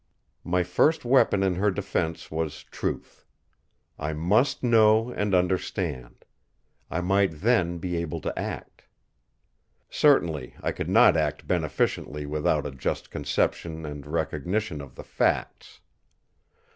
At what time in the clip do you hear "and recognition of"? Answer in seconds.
13.85-14.95